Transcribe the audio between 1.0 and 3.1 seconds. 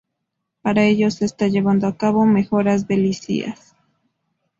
se está llevando a cabo mejoras